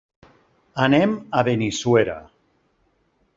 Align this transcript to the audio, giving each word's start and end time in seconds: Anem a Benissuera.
Anem 0.85 1.13
a 1.41 1.43
Benissuera. 1.49 2.17